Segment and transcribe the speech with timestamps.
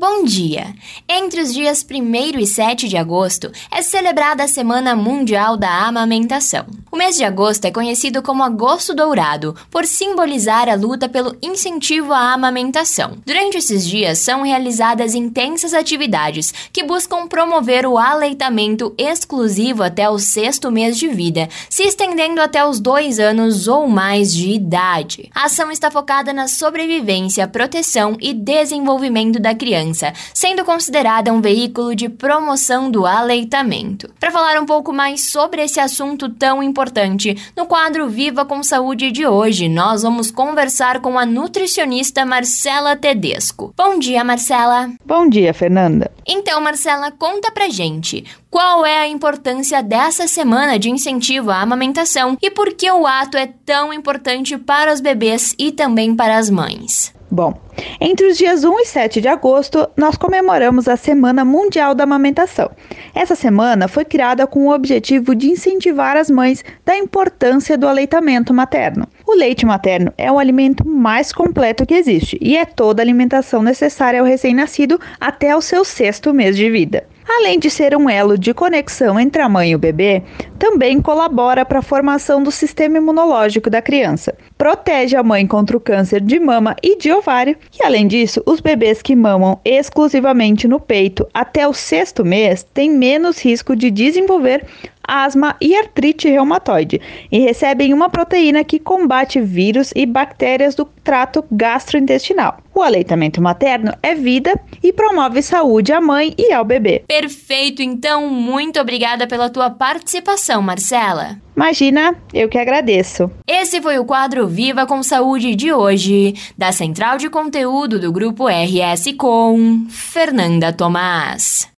[0.00, 0.76] Bom dia!
[1.08, 6.66] Entre os dias 1 e 7 de agosto é celebrada a Semana Mundial da Amamentação.
[6.92, 12.12] O mês de agosto é conhecido como Agosto Dourado, por simbolizar a luta pelo incentivo
[12.12, 13.18] à amamentação.
[13.26, 20.18] Durante esses dias são realizadas intensas atividades que buscam promover o aleitamento exclusivo até o
[20.18, 25.28] sexto mês de vida, se estendendo até os dois anos ou mais de idade.
[25.34, 31.40] A ação está focada na sobrevivência, proteção e desenvolvimento da criança criança, sendo considerada um
[31.40, 34.10] veículo de promoção do aleitamento.
[34.18, 39.10] Para falar um pouco mais sobre esse assunto tão importante, no quadro Viva com Saúde
[39.10, 43.72] de hoje, nós vamos conversar com a nutricionista Marcela Tedesco.
[43.76, 44.90] Bom dia, Marcela.
[45.04, 46.10] Bom dia, Fernanda.
[46.26, 48.24] Então, Marcela, conta pra gente.
[48.50, 53.36] Qual é a importância dessa semana de incentivo à amamentação e por que o ato
[53.36, 57.17] é tão importante para os bebês e também para as mães?
[57.30, 57.52] Bom,
[58.00, 62.70] entre os dias 1 e 7 de agosto, nós comemoramos a Semana Mundial da Amamentação.
[63.14, 68.54] Essa semana foi criada com o objetivo de incentivar as mães da importância do aleitamento
[68.54, 69.06] materno.
[69.26, 73.62] O leite materno é o alimento mais completo que existe e é toda a alimentação
[73.62, 77.04] necessária ao recém-nascido até o seu sexto mês de vida.
[77.30, 80.22] Além de ser um elo de conexão entre a mãe e o bebê,
[80.58, 84.34] também colabora para a formação do sistema imunológico da criança.
[84.56, 88.60] Protege a mãe contra o câncer de mama e de ovário, e além disso, os
[88.60, 94.64] bebês que mamam exclusivamente no peito até o sexto mês têm menos risco de desenvolver
[95.08, 97.00] asma e artrite reumatoide
[97.32, 102.58] e recebem uma proteína que combate vírus e bactérias do trato gastrointestinal.
[102.74, 107.02] O aleitamento materno é vida e promove saúde à mãe e ao bebê.
[107.08, 111.38] Perfeito, então muito obrigada pela tua participação, Marcela.
[111.56, 113.28] Imagina, eu que agradeço.
[113.44, 118.46] Esse foi o quadro Viva com Saúde de hoje, da Central de Conteúdo do Grupo
[118.46, 121.77] RS com Fernanda Tomás.